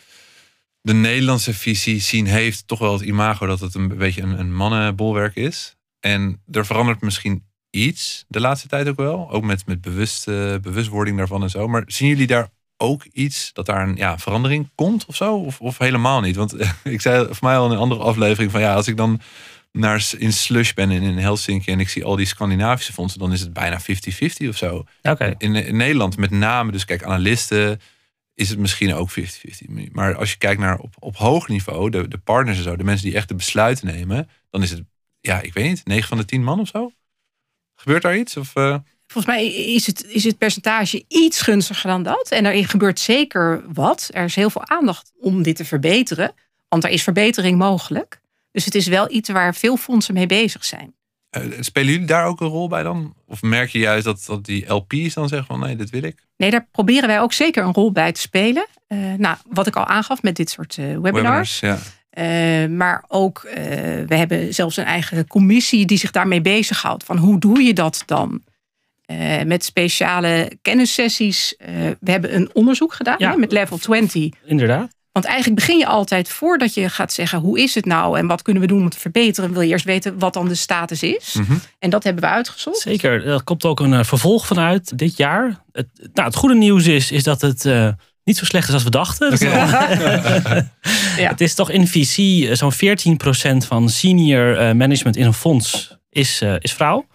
[0.85, 4.55] de Nederlandse visie zien heeft toch wel het imago dat het een beetje een, een
[4.55, 5.77] mannenbolwerk is.
[6.01, 9.31] En er verandert misschien iets de laatste tijd ook wel.
[9.31, 11.69] Ook met, met bewust, eh, bewustwording daarvan en zo.
[11.69, 15.37] Maar zien jullie daar ook iets dat daar een ja, verandering komt of zo?
[15.37, 16.37] Of, of helemaal niet?
[16.37, 19.21] Want ik zei voor mij al in een andere aflevering van ja, als ik dan
[19.73, 23.33] naar, in Slush ben in, in Helsinki en ik zie al die Scandinavische fondsen, dan
[23.33, 24.85] is het bijna 50-50 of zo.
[25.39, 27.81] In Nederland met name, dus kijk, analisten
[28.35, 29.15] is het misschien ook 50-50.
[29.93, 32.85] Maar als je kijkt naar op, op hoog niveau, de, de partners en zo, de
[32.85, 34.83] mensen die echt de besluiten nemen, dan is het,
[35.21, 36.93] ja, ik weet niet, 9 van de 10 man of zo?
[37.75, 38.37] Gebeurt daar iets?
[38.37, 42.29] Of, eh, Volgens mij is het, is het percentage iets gunstiger dan dat.
[42.29, 44.09] En er gebeurt zeker wat.
[44.13, 46.35] Er is heel veel aandacht om dit te verbeteren.
[46.69, 48.21] Want er is verbetering mogelijk.
[48.51, 50.95] Dus het is wel iets waar veel fondsen mee bezig zijn.
[51.35, 53.15] Eh, spelen jullie daar ook een rol bij dan?
[53.27, 56.23] Of merk je juist dat, dat die LP's dan zeggen van nee, dit wil ik?
[56.37, 58.67] Nee, daar proberen wij ook zeker een rol bij te spelen.
[58.87, 61.61] Eh, nou, wat ik al aangaf met dit soort eh, webinars.
[61.61, 61.79] ja.
[62.11, 63.65] Eh, maar ook, eh,
[64.07, 67.05] we hebben zelfs een eigen commissie die zich daarmee bezighoudt.
[67.05, 68.43] Van hoe doe je dat dan?
[69.05, 71.57] Eh, met speciale kennissessies.
[71.57, 71.69] Eh,
[72.01, 73.31] we hebben een onderzoek gedaan Ja.
[73.31, 74.29] hè, met Level 20.
[74.45, 74.94] Inderdaad.
[75.15, 78.43] Want eigenlijk begin je altijd voordat je gaat zeggen hoe is het nou en wat
[78.43, 79.53] kunnen we doen om te verbeteren.
[79.53, 81.35] Wil je eerst weten wat dan de status is.
[81.35, 81.55] Mhm.
[81.79, 82.79] En dat hebben we uitgezocht.
[82.79, 83.27] Zeker.
[83.27, 85.63] Er komt ook een eh, vervolg vanuit dit jaar.
[85.73, 87.89] Het, nou, het goede nieuws is, is dat het eh,
[88.25, 89.39] niet zo slecht is als we dachten.
[91.17, 91.29] Ja.
[91.29, 92.73] Het is toch in VC eh, zo'n
[93.63, 97.07] 14% van senior eh, management in een fonds is, eh, is vrouw.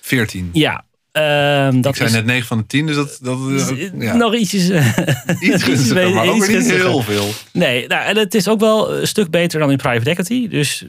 [0.00, 0.50] 14.
[0.52, 0.84] Ja.
[1.16, 4.02] Ehm, dat ik zei is net 9 van de 10, dus dat, dat is ook,
[4.02, 4.96] ja, nog ietsjes, eh,
[5.40, 7.28] iets maar ook niet heel veel.
[7.52, 10.48] Nee, nou, en het is ook wel een stuk beter dan in private equity.
[10.48, 10.84] Dus,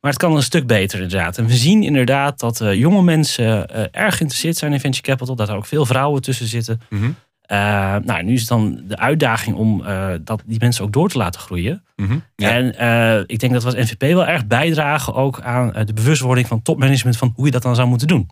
[0.00, 1.38] maar het kan een stuk beter inderdaad.
[1.38, 5.36] En we zien inderdaad dat eh, jonge mensen eh, erg geïnteresseerd zijn in venture capital.
[5.36, 6.80] Dat er ook veel vrouwen tussen zitten.
[6.88, 7.10] Mhm.
[7.50, 11.08] Eh, nou, nu is het dan de uitdaging om eh, dat die mensen ook door
[11.08, 11.84] te laten groeien.
[11.96, 12.18] Mhm.
[12.36, 12.50] Ja.
[12.50, 15.92] En eh, ik denk dat we als NVP wel erg bijdragen ook aan eh, de
[15.92, 18.30] bewustwording van topmanagement van hoe je dat dan zou moeten doen.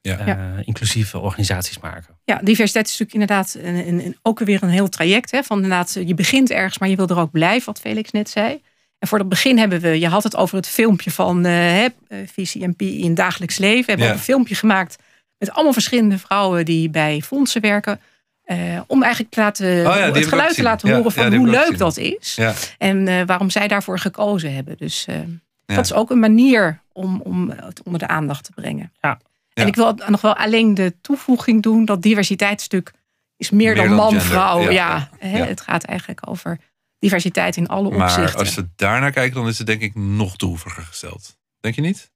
[0.00, 0.18] Ja.
[0.26, 2.18] Eh, inclusieve organisaties maken.
[2.24, 5.30] Ja, diversiteit is natuurlijk inderdaad een, een, een- ook weer een heel traject.
[5.30, 8.30] Hè, van inderdaad, je begint ergens, maar je wil er ook blijven, wat Felix net
[8.30, 8.60] zei.
[8.98, 11.86] En voor dat begin hebben we, je had het over het filmpje van eh hè,
[12.08, 13.84] eh, en PI in het dagelijks leven.
[13.84, 14.12] We hebben Ja.
[14.12, 14.96] ook een filmpje gemaakt
[15.38, 18.00] met allemaal verschillende vrouwen die bij fondsen werken.
[18.42, 21.48] eh, om eigenlijk te laten, Oh ja, het geluid te laten horen ja, van hoe
[21.48, 22.34] leuk dat is.
[22.34, 22.54] Ja.
[22.78, 24.76] En eh, waarom zij daarvoor gekozen hebben.
[24.76, 25.16] Dus eh,
[25.64, 25.74] Ja.
[25.74, 28.92] dat is ook een manier om, om het onder de aandacht te brengen.
[29.00, 29.18] Ja.
[29.58, 32.92] En ik wil nog wel alleen de toevoeging doen dat diversiteitsstuk
[33.36, 34.26] is meer, Meer dan dan man, gender.
[34.26, 34.60] vrouw.
[34.60, 35.44] Ja, Ja, ja, hè, ja.
[35.46, 36.58] Het gaat eigenlijk over
[36.98, 38.38] diversiteit in alle Maar opzichten.
[38.38, 41.36] als we daarnaar kijken, dan is het denk ik nog droeviger gesteld.
[41.60, 42.10] Denk je niet?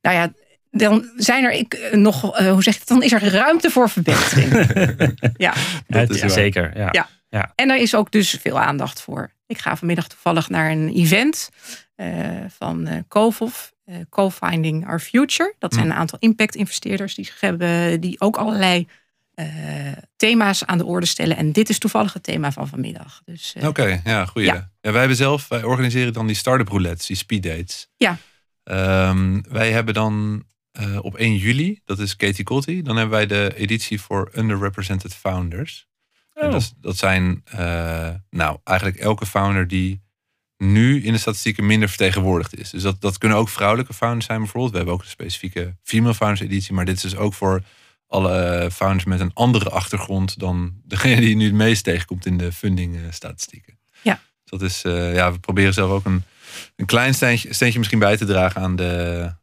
[0.00, 0.32] Nou ja,
[0.70, 3.70] dan zijn er ik, eh, nog, eh, hoe zeg je het, dan is er ruimte
[3.70, 4.52] voor verbetering.
[5.36, 5.54] ja.
[5.86, 6.78] Dat is zeker.
[6.78, 7.08] Ja.
[7.30, 7.52] Ja.
[7.54, 9.30] En daar is ook dus veel aandacht voor.
[9.46, 11.50] Ik ga vanmiddag toevallig naar een event
[11.94, 12.06] eh,
[12.58, 13.02] van eh eh,
[14.08, 15.54] Co-Finding Our Future.
[15.58, 15.90] Dat zijn Hm.
[15.92, 18.88] een aantal impact-investeerders die, zich hebben, die ook allerlei
[19.34, 19.46] eh,
[20.16, 21.36] thema's aan de orde stellen.
[21.36, 23.22] En dit is toevallig het thema van vanmiddag.
[23.24, 24.46] Dus, eh, Oké, ja, goeie.
[24.48, 24.70] Ja.
[24.80, 24.90] Ja.
[24.90, 27.88] wij hebben zelf, wij organiseren dan die start-up roulettes, die speed dates.
[27.96, 28.16] Ja.
[28.64, 33.26] Ehm, wij hebben dan eh, op 1 juli, dat is Katie Cotti, dan hebben wij
[33.26, 35.88] de editie voor underrepresented founders.
[36.34, 36.52] En Oh.
[36.52, 40.02] dat, dat zijn, eh, nou, eigenlijk elke founder die
[40.60, 42.70] nu in de statistieken minder vertegenwoordigd is.
[42.70, 44.70] Dus dat, dat kunnen ook vrouwelijke founders zijn bijvoorbeeld.
[44.70, 47.62] We hebben ook een specifieke female founders editie, maar dit is dus ook voor
[48.06, 52.52] alle founders met een andere achtergrond dan degene die nu het meest tegenkomt in de
[52.52, 53.78] funding eh, statistieken.
[54.02, 54.20] Ja.
[54.42, 56.24] Dus dat is, eh, ja, we proberen zelf ook een,
[56.76, 58.84] een klein steentje, steentje misschien bij te dragen aan de,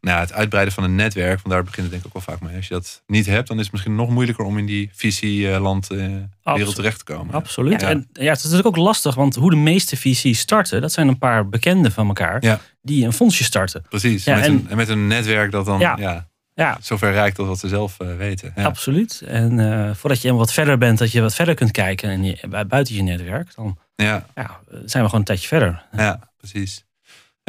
[0.01, 1.35] nou ja, het uitbreiden van een netwerk.
[1.35, 2.55] Want daar begint het denk ik ook wel vaak mee.
[2.55, 5.89] Als je dat niet hebt, dan is het misschien nog moeilijker om in die visieland
[5.91, 6.05] eh
[6.43, 7.33] wereld terecht te komen.
[7.33, 7.81] Absoluut.
[7.81, 7.89] Ja.
[7.89, 11.07] En ja, het is natuurlijk ook lastig, want hoe de meeste VC's starten, dat zijn
[11.07, 12.59] een paar bekenden van elkaar Ja.
[12.81, 13.83] die een fondsje starten.
[13.89, 14.23] Precies.
[14.23, 16.25] Ja, met, en- een, en met een netwerk dat dan ja.
[16.55, 16.77] Ja.
[16.81, 18.51] Zover reikt als wat ze zelf eh, weten.
[18.55, 18.63] Ja.
[18.63, 19.21] absoluut.
[19.25, 22.65] En eh, voordat je wat verder bent, dat je wat verder kunt kijken en je,
[22.67, 25.83] buiten je netwerk, dan Ja, ja, zijn we gewoon een tijdje verder.
[25.91, 26.85] ja, precies.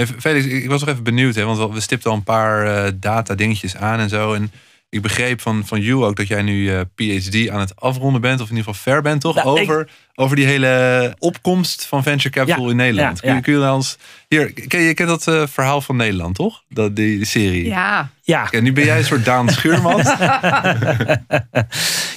[0.07, 3.35] Felix, ik was nog even benieuwd, hè, want we stipten al een paar eh, data
[3.35, 4.35] dingetjes aan en zo.
[4.35, 4.53] En
[4.91, 8.41] Ik begreep van, van you ook dat jij nu je PhD aan het afronden bent,
[8.41, 9.35] of in ieder geval ver bent, toch?
[9.35, 13.17] Nou, ik- over, over die hele opkomst van venture capital Ja, in Nederland.
[13.21, 13.97] ja, Kun, je- kun je ons.
[14.29, 16.63] Hier, ken je kent dat eh, verhaal van Nederland, toch?
[16.69, 17.65] Dat, die, die serie.
[17.67, 19.99] Ja, Ja, Oké, nu ben jij een soort Daan Schuurman.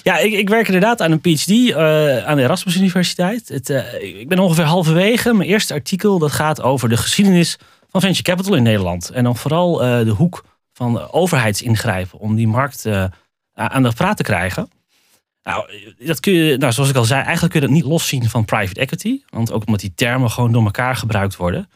[0.03, 3.47] ja ik, ik werk inderdaad aan een PhD eh, aan de Erasmus Universiteit.
[3.47, 5.33] Het, eh, ik ben ongeveer halverwege.
[5.33, 7.57] Mijn eerste artikel dat gaat over de geschiedenis
[7.89, 9.09] van venture capital in Nederland.
[9.09, 10.43] En dan vooral eh, de hoek
[10.81, 13.05] van overheidsingrijpen om die markt eh,
[13.53, 14.69] aan de praat te krijgen.
[15.43, 15.65] Nou,
[16.05, 18.45] dat kun je, nou, zoals ik al zei, eigenlijk kun je dat niet loszien van
[18.45, 19.21] private equity.
[19.29, 21.69] Want ook omdat die termen gewoon door elkaar gebruikt worden.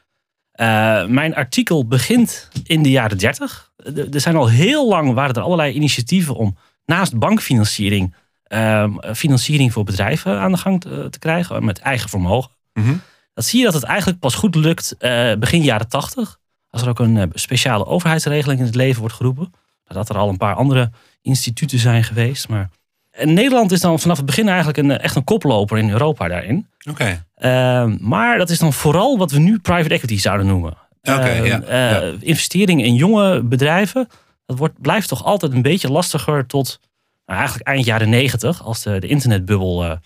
[0.51, 3.71] Eh, mijn artikel begint in de jaren 30.
[4.11, 9.83] Er zijn al heel lang waren er allerlei initiatieven om naast bankfinanciering ehm, financiering voor
[9.83, 12.51] bedrijven aan de gang te, te krijgen met eigen vermogen.
[12.73, 12.95] Mhm.
[13.33, 16.39] Dat zie je dat het eigenlijk pas goed lukt eh, begin jaren 80.
[16.75, 19.53] Als er ook een eh, speciale overheidsregeling in het leven wordt geroepen.
[19.87, 22.47] Dat er al een paar andere instituten zijn geweest.
[22.47, 22.69] Maar
[23.11, 26.27] en Nederland is dan vanaf het begin eigenlijk een, eh, echt een koploper in Europa
[26.27, 26.67] daarin.
[26.89, 27.25] Oké.
[27.35, 30.77] Ehm, maar dat is dan vooral wat we nu private equity zouden noemen.
[31.01, 32.13] Oké, Ehm, ja, eh, ja.
[32.19, 34.07] Investeringen in jonge bedrijven,
[34.45, 36.79] dat wordt, blijft toch altijd een beetje lastiger tot
[37.25, 39.99] nou, eigenlijk eind jaren negentig, als de, de internetbubbel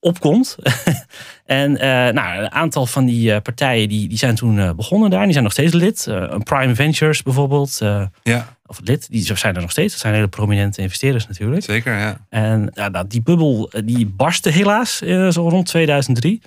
[0.00, 0.56] opkomt.
[1.44, 5.10] en eh, nou, een aantal van die eh, partijen die, die zijn toen eh, begonnen
[5.10, 6.08] daar, die zijn nog steeds lid.
[6.44, 7.78] Prime Ventures bijvoorbeeld,
[8.22, 9.92] Ja, of lid, die zijn er nog steeds.
[9.92, 11.64] Dat zijn hele prominente investeerders natuurlijk.
[11.64, 11.98] zeker.
[11.98, 12.26] Ja.
[12.28, 14.96] En ja, nou, die bubbel die barstte helaas
[15.30, 16.42] zo rond 2003.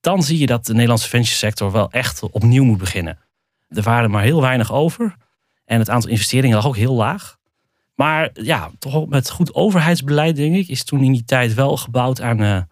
[0.00, 3.18] Dan zie je dat de Nederlandse venture sector wel echt opnieuw moet beginnen.
[3.68, 5.14] Er waren maar heel weinig over.
[5.64, 7.36] En het aantal investeringen lag ook heel laag.
[8.02, 12.20] Maar ja, toch met goed overheidsbeleid, denk ik, is toen in die tijd wel gebouwd
[12.20, 12.62] aan eh,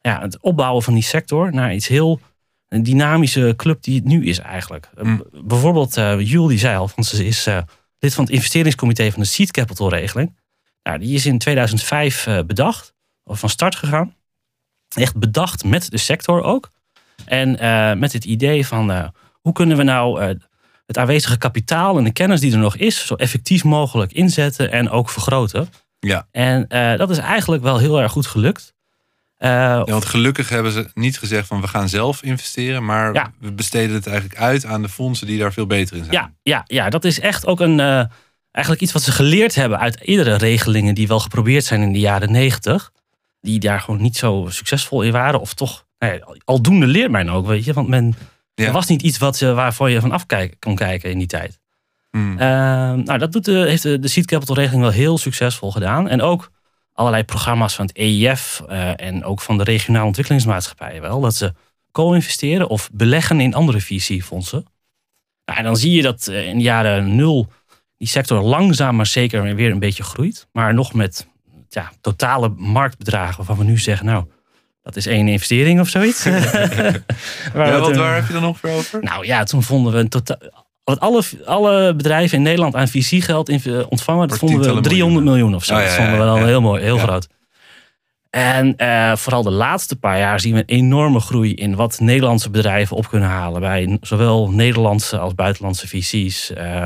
[0.00, 2.20] ja, het opbouwen van die sector naar iets heel
[2.68, 4.90] een dynamische club die het nu is eigenlijk.
[4.94, 5.24] Eh, Mm.
[5.44, 7.44] Bijvoorbeeld, eh Jules die zei al, want ze is
[7.98, 10.36] lid van het investeringscomité van de Seed Capital regeling.
[10.82, 14.14] Nou, die is in 2005 eh, bedacht, of van start gegaan.
[14.94, 16.70] Echt bedacht met de sector ook.
[17.24, 17.50] En
[17.98, 20.36] met het idee van hoe kunnen we nou
[20.90, 24.90] het aanwezige kapitaal en de kennis die er nog is, zo effectief mogelijk inzetten en
[24.90, 25.68] ook vergroten.
[25.98, 26.26] Ja.
[26.30, 28.74] En eh, dat is eigenlijk wel heel erg goed gelukt.
[29.36, 33.32] Eh, Ja, want gelukkig hebben ze niet gezegd van we gaan zelf investeren, maar Ja.
[33.40, 36.14] we besteden het eigenlijk uit aan de fondsen die daar veel beter in zijn.
[36.16, 38.04] Ja, ja, ja, dat is echt ook een, eh,
[38.50, 41.98] eigenlijk iets wat ze geleerd hebben uit eerdere regelingen die wel geprobeerd zijn in de
[41.98, 42.92] jaren negentig.
[43.40, 45.40] Die daar gewoon niet zo succesvol in waren.
[45.40, 47.72] Of toch, nou ja, aldoende leert men ook, weet je.
[47.72, 48.14] Want men,
[48.54, 48.66] Ja.
[48.66, 50.26] er was niet iets wat, waarvoor je van af
[50.58, 51.58] kon kijken in die tijd.
[52.10, 52.38] Hmm.
[52.38, 52.46] Eh,
[52.92, 56.08] nou, dat doet de, heeft de, de Seed Capital regeling wel heel succesvol gedaan.
[56.08, 56.50] En ook
[56.92, 61.20] allerlei programma's van het EIF eh, en ook van de regionale ontwikkelingsmaatschappijen wel.
[61.20, 61.54] Dat ze
[61.92, 64.64] co-investeren of beleggen in andere VC-fondsen.
[65.44, 67.52] Nou, en dan zie je dat eh, in de jaren nul
[67.96, 70.48] die sector langzaam maar zeker weer een beetje groeit.
[70.52, 71.28] Maar nog met
[71.68, 74.24] ja, totale marktbedragen waarvan we nu zeggen, nou,
[74.94, 76.24] dat is één investering of zoiets.
[76.24, 79.02] Waar ja, want toen- waar heb je dan ongeveer over?
[79.02, 80.38] nou ja, toen vonden we een totaal.
[80.84, 84.82] Wat alle, alle bedrijven in Nederland aan VC-geld in- ontvangen, dat Voor vonden we tientallen
[84.82, 85.74] 300 miljoen of zo.
[85.74, 87.28] Oh, ja, dat vonden we dan heel mooi, heel groot.
[88.30, 92.50] En eh, vooral de laatste paar jaar zien we een enorme groei in wat Nederlandse
[92.50, 93.60] bedrijven op kunnen halen.
[93.60, 96.50] Bij zowel Nederlandse als buitenlandse VC's.
[96.52, 96.84] Eh,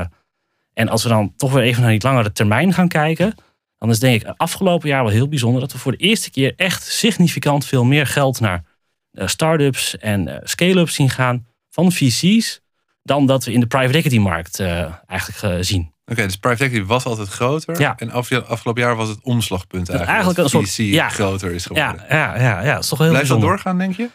[0.73, 3.35] en als we dan toch weer even naar die langere termijn gaan kijken.
[3.77, 6.53] Dan is denk ik afgelopen jaar wel heel bijzonder dat we voor de eerste keer
[6.55, 8.63] echt significant veel meer geld naar
[9.11, 12.61] eh, start-ups en eh, scale-ups zien gaan van VC's.
[13.03, 15.93] Dan dat we in de private equity markt eh, eigenlijk zien.
[16.05, 17.79] Oké, dus private equity was altijd groter.
[17.79, 17.95] Ja.
[17.97, 20.09] En af, afgelopen jaar was het omslagpunt Dat eigenlijk.
[20.25, 21.09] eigenlijk dat een soort- ja.
[21.09, 22.03] groter is geworden.
[22.09, 23.63] Ja, ja, ja, ja, dat is toch heel Blijft dat bijzonder.
[23.63, 24.09] doorgaan, denk je?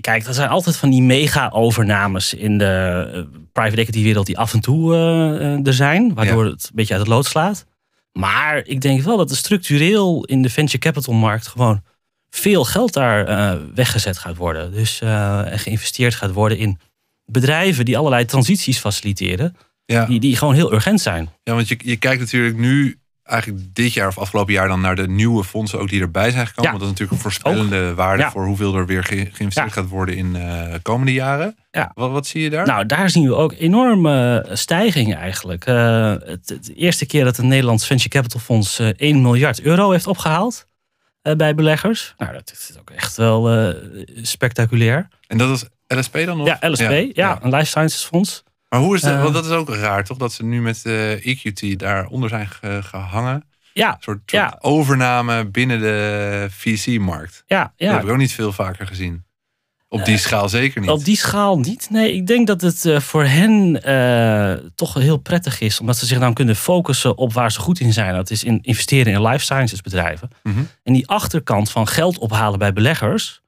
[0.00, 4.96] Kijk, er zijn altijd van die mega-overnames in de private equity-wereld die af en toe
[5.64, 7.66] er zijn, waardoor het een beetje uit het lood slaat.
[8.16, 11.82] Maar ik denk wel dat er structureel in de venture capital-markt gewoon
[12.30, 14.72] veel geld daar eh, weggezet gaat worden.
[14.72, 16.78] Dus eh, en geïnvesteerd gaat worden in
[17.24, 21.28] bedrijven die allerlei transities faciliteren, Ja, die, die gewoon heel urgent zijn.
[21.42, 24.96] ja want je, je kijkt natuurlijk nu, eigenlijk dit jaar of afgelopen jaar, dan naar
[24.96, 26.72] de nieuwe fondsen ook die erbij zijn gekomen.
[26.72, 26.78] Ja.
[26.78, 28.30] Want dat is natuurlijk een voorspellende waarde Ja.
[28.30, 29.80] voor hoeveel er weer ge- geïnvesteerd Ja.
[29.80, 31.56] gaat worden in eh komende jaren.
[31.70, 31.90] Ja.
[31.94, 32.66] Wat, wat zie je daar?
[32.66, 35.66] Nou, daar zien we ook enorme stijgingen eigenlijk.
[35.66, 39.90] Eh, het, het eerste keer dat een Nederlands Venture Capital Fonds eh, 1 miljard euro
[39.90, 40.66] heeft opgehaald
[41.22, 42.14] eh, bij beleggers.
[42.18, 43.74] Nou, dat is ook echt wel
[44.22, 45.08] spectaculair.
[45.26, 46.46] en dat is LSP dan nog?
[46.46, 48.42] Ja, LSP, ja, een life sciences fonds.
[48.68, 49.12] Maar hoe is dat?
[49.14, 49.22] Eh.
[49.22, 50.16] want dat is ook raar, toch?
[50.16, 53.44] Dat ze nu met eh EQT daaronder zijn ge- gehangen.
[53.72, 54.56] Ja, Een soort, soort Ja.
[54.60, 57.42] overname binnen de VC-markt.
[57.46, 57.92] ja, Dat ja.
[57.92, 59.24] heb ik ook niet veel vaker gezien.
[59.88, 60.90] Op die schaal zeker niet.
[60.90, 61.90] Op die schaal niet.
[61.90, 65.80] Nee, ik denk dat het eh, voor hen eh, toch heel prettig is.
[65.80, 68.14] Omdat ze zich dan kunnen focussen op waar ze goed in zijn.
[68.14, 70.28] Dat is in investeren in life sciences bedrijven.
[70.42, 70.58] Mhm.
[70.82, 73.42] En die achterkant van geld ophalen bij beleggers.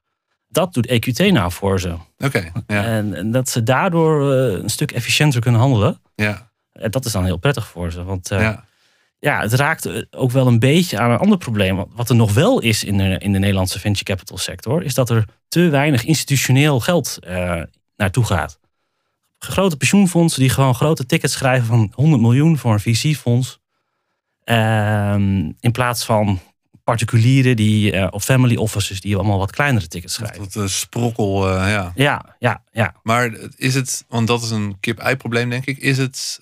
[0.51, 1.95] Dat doet EQT nou voor ze.
[2.17, 2.83] Oké, ja.
[2.83, 6.01] En, en dat ze daardoor eh, een stuk efficiënter kunnen handelen.
[6.15, 8.03] ja, En dat is dan heel prettig voor ze.
[8.03, 8.65] Want eh, ja.
[9.19, 11.85] ja, het raakt eh, ook wel een beetje aan een ander probleem.
[11.95, 15.09] Wat- er nog wel is in de, in de Nederlandse venture capital sector, is dat
[15.09, 17.19] er te weinig institutioneel geld
[17.95, 18.59] naartoe gaat.
[19.39, 23.59] Grote pensioenfondsen die gewoon grote tickets schrijven van 100 miljoen voor een VC-fonds.
[24.43, 26.39] Ehm, in plaats van
[26.89, 30.39] particulieren die, eh, of family offices die allemaal wat kleinere tickets schrijven.
[30.39, 31.91] Dat eh, sprokkel, eh, ja.
[31.95, 32.95] Ja, ja, ja.
[33.03, 35.77] Maar is het, want dat is een kip-ei probleem denk ik.
[35.77, 36.39] Is het,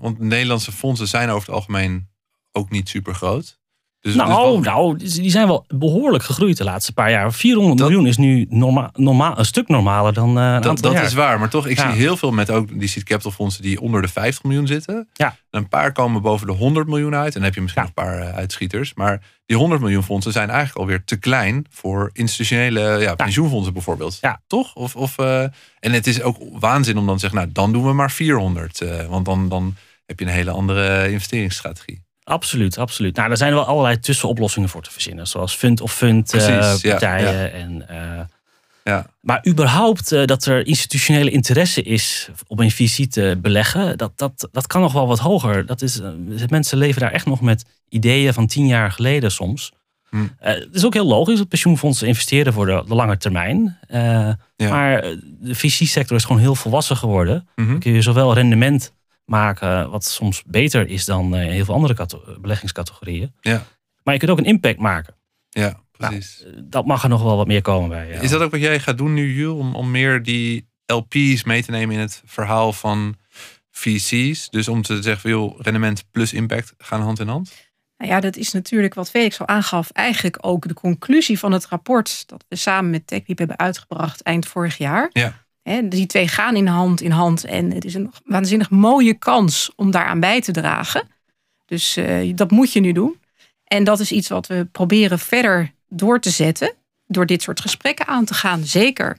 [0.00, 2.08] want Nederlandse fondsen zijn over het algemeen
[2.52, 3.58] ook niet super groot.
[4.04, 7.32] Dus, Nou, dus wat- nou, die zijn wel behoorlijk gegroeid de laatste paar jaar.
[7.32, 11.04] 400 Dat- miljoen is nu norma normaal, een stuk normaler dan eh dat, dat jaar.
[11.04, 11.90] is waar, maar toch, ik Ja.
[11.90, 15.08] zie heel veel met ook die seed capital fondsen die onder de 50 miljoen zitten.
[15.12, 15.36] Ja.
[15.50, 17.26] Een paar komen boven de 100 miljoen uit.
[17.26, 17.88] En dan heb je misschien Ja.
[17.94, 18.94] nog een paar eh, uitschieters.
[18.94, 24.18] Maar die 100 miljoen fondsen zijn eigenlijk alweer te klein voor institutionele ja, pensioenfondsen bijvoorbeeld.
[24.20, 24.40] Ja.
[24.46, 24.74] Toch?
[24.74, 25.42] Of, of, eh,
[25.78, 28.80] en het is ook waanzin om dan te zeggen, nou dan doen we maar 400.
[28.80, 29.74] eh, want dan, dan
[30.06, 32.03] heb je een hele andere investeringsstrategie.
[32.24, 33.16] Absoluut, absoluut.
[33.16, 35.26] Nou, er zijn wel allerlei tussenoplossingen voor te verzinnen.
[35.26, 37.32] Zoals fund of fund eh, Precies, partijen.
[37.32, 37.48] ja.
[37.48, 38.24] En, eh,
[38.84, 39.06] Ja.
[39.20, 44.48] maar überhaupt eh, dat er institutionele interesse is om in VC te beleggen, dat, dat,
[44.52, 45.66] dat kan nog wel wat hoger.
[45.66, 46.00] Dat is,
[46.48, 49.72] mensen leven daar echt nog met ideeën van tien jaar geleden soms.
[50.10, 50.26] Hm.
[50.38, 53.78] Het is ook heel logisch dat pensioenfondsen investeren voor de, de lange termijn.
[54.56, 55.02] Maar
[55.40, 57.48] de VC-sector is gewoon heel volwassen geworden.
[57.56, 57.68] Mhm.
[57.68, 58.92] Dan kun je zowel rendement
[59.24, 62.06] maken, wat soms beter is dan eh, heel veel andere
[62.40, 63.34] beleggingscategorieën.
[63.40, 63.66] Ja.
[64.02, 65.14] Maar je kunt ook een impact maken.
[65.50, 66.42] Ja, precies.
[66.44, 68.08] Eh, Dat mag er nog wel wat meer komen bij.
[68.08, 68.20] ja.
[68.20, 69.58] Is dat ook wat jij gaat doen nu, Jules?
[69.58, 73.16] Om, om meer die LP's mee te nemen in het verhaal van
[73.70, 74.50] VC's?
[74.50, 77.52] Dus om te zeggen, joh, rendement plus impact gaan hand in hand?
[77.96, 79.90] Nou ja, dat is natuurlijk wat Felix al aangaf.
[79.90, 84.46] Eigenlijk ook de conclusie van het rapport dat we samen met TechLeap hebben uitgebracht eind
[84.46, 85.10] vorig jaar.
[85.12, 85.43] Ja.
[85.64, 89.90] Die twee gaan in hand in hand en het is een waanzinnig mooie kans om
[89.90, 91.08] daaraan bij te dragen.
[91.66, 93.20] Dus eh, dat moet je nu doen.
[93.64, 96.74] En dat is iets wat we proberen verder door te zetten.
[97.06, 99.18] Door dit soort gesprekken aan te gaan, zeker.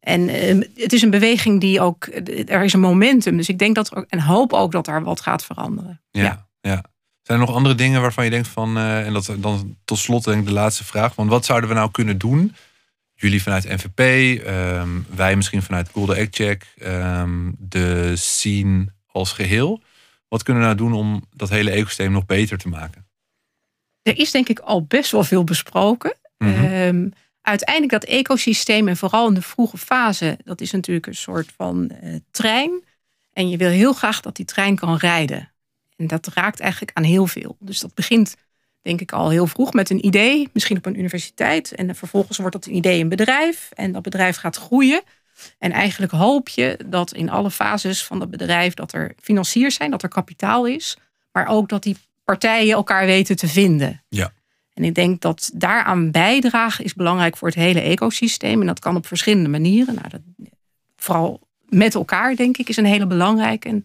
[0.00, 2.06] En eh, het is een beweging die ook,
[2.46, 3.36] er is een momentum.
[3.36, 6.00] Dus ik denk dat er en hoop ook dat daar wat gaat veranderen.
[6.10, 6.84] Ja, ja.
[7.22, 10.24] Zijn er nog andere dingen waarvan je denkt van, eh, en dat dan tot slot
[10.24, 12.54] denk ik de laatste vraag, van wat zouden we nou kunnen doen?
[13.22, 14.00] Jullie vanuit NVP,
[14.44, 19.82] ehm, wij misschien vanuit Golden Egg Check, ehm, de scene als geheel.
[20.28, 23.06] Wat kunnen we nou doen om dat hele ecosysteem nog beter te maken?
[24.02, 26.14] Er is denk ik al best wel veel besproken.
[26.38, 26.64] Mhm.
[26.64, 27.08] Ehm,
[27.40, 31.90] uiteindelijk dat ecosysteem en vooral in de vroege fase, dat is natuurlijk een soort van
[31.90, 32.84] eh, trein.
[33.32, 35.52] En je wil heel graag dat die trein kan rijden.
[35.96, 37.56] En dat raakt eigenlijk aan heel veel.
[37.60, 38.34] Dus dat begint
[38.82, 41.74] denk ik al heel vroeg met een idee, misschien op een universiteit.
[41.74, 43.70] En vervolgens wordt dat een idee een bedrijf.
[43.74, 45.02] En dat bedrijf gaat groeien.
[45.58, 49.90] En eigenlijk hoop je dat in alle fases van dat bedrijf dat er financiers zijn,
[49.90, 50.96] dat er kapitaal is.
[51.32, 54.02] Maar ook dat die partijen elkaar weten te vinden.
[54.08, 54.32] Ja.
[54.74, 58.60] En ik denk dat daaraan bijdragen is belangrijk voor het hele ecosysteem.
[58.60, 59.94] En dat kan op verschillende manieren.
[59.94, 60.20] Nou, dat,
[60.96, 63.68] vooral met elkaar, denk ik, is een hele belangrijke.
[63.68, 63.82] En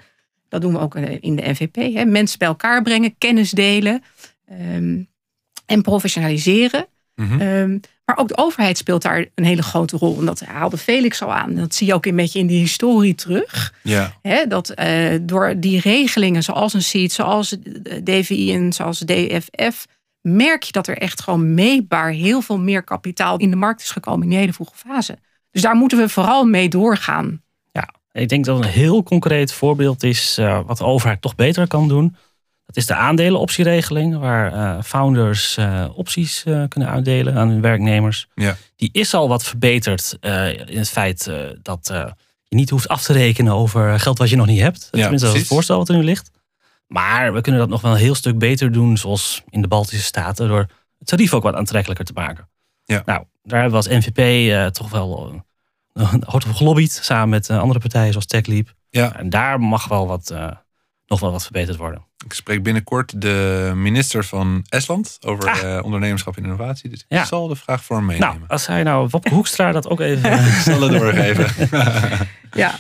[0.50, 1.76] dat doen we ook in de NVP.
[1.76, 2.06] Hè.
[2.06, 4.04] Mensen bij elkaar brengen, kennis delen
[4.48, 5.04] ehm,
[5.66, 6.88] en professionaliseren.
[7.16, 7.42] Mhm.
[7.42, 10.20] Ehm, maar ook de overheid speelt daar een hele grote rol.
[10.20, 11.56] En dat haalde Felix al aan.
[11.56, 13.74] Dat zie je ook een beetje in de historie terug.
[13.84, 17.58] Ja, Hè, dat eh, door die regelingen zoals een SEED, zoals
[18.04, 19.86] DVI en zoals DFF,
[20.22, 23.92] merk je dat er echt gewoon meetbaar heel veel meer kapitaal in de markt is
[23.92, 25.18] gekomen in die hele vroege fase.
[25.52, 27.42] Dus daar moeten we vooral mee doorgaan.
[27.72, 31.68] Ja, ik denk dat een heel concreet voorbeeld is eh, wat de overheid toch beter
[31.68, 32.16] kan doen.
[32.68, 38.28] Dat is de aandelenoptieregeling, waar eh, founders eh, opties eh, kunnen uitdelen aan hun werknemers.
[38.36, 38.58] Ja.
[38.76, 40.18] Die is al wat verbeterd
[40.66, 41.88] in het feit dat
[42.44, 44.88] je niet hoeft af te rekenen over geld wat je nog niet hebt.
[44.92, 46.32] Tenminste, dat is het voorstel wat er nu ligt.
[46.88, 50.06] Maar we kunnen dat nog wel een heel stuk beter doen, zoals in de Baltische
[50.06, 50.66] Staten, door
[51.00, 52.50] het tarief ook wat aantrekkelijker te maken.
[52.86, 53.02] Ja.
[53.06, 55.42] Nou, daar hebben we als NVP toch wel
[56.26, 58.74] hard op gelobbyd, samen met andere partijen zoals TechLeap.
[58.90, 59.16] ja.
[59.16, 60.34] En daar mag wel wat,
[61.08, 62.06] nog wel wat verbeterd worden.
[62.26, 65.76] Ik spreek binnenkort de minister van Estland over Ah.
[65.78, 66.90] eh, ondernemerschap en innovatie.
[66.90, 67.26] Dus ik Ja.
[67.26, 68.48] zal de vraag voor hem Nou, meenemen.
[68.48, 70.32] als hij nou Wopke Hoekstra dat ook even...
[70.48, 71.70] Ik zal het doorgeven.
[72.52, 72.76] Ja.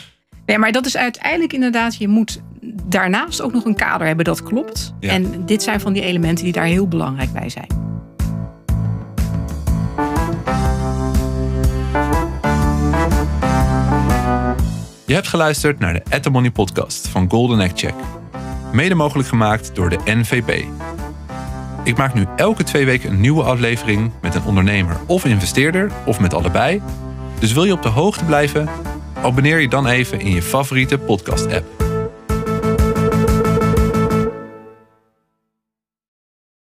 [0.45, 2.41] Nee, maar dat is uiteindelijk inderdaad, je moet
[2.85, 4.93] daarnaast ook nog een kader hebben, dat klopt.
[4.99, 5.09] Ja.
[5.09, 7.67] En dit zijn van die elementen die daar heel belangrijk bij zijn.
[15.07, 17.93] Je hebt geluisterd naar de At Money podcast van Golden Egg Check.
[18.71, 20.65] Mede mogelijk gemaakt door de NVP.
[21.83, 26.19] Ik maak nu elke twee weken een nieuwe aflevering met een ondernemer of investeerder of
[26.19, 26.81] met allebei.
[27.39, 28.69] Dus wil je op de hoogte blijven?
[29.21, 31.86] Abonneer je dan even in je favoriete podcast-app.